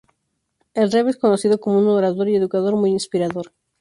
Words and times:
El 0.73 0.91
rebe 0.91 1.11
es 1.11 1.17
conocido 1.17 1.59
como 1.61 1.77
un 1.77 1.87
orador 1.87 2.27
y 2.27 2.35
educador 2.35 2.75
muy 2.75 2.89
inspirador. 2.89 3.51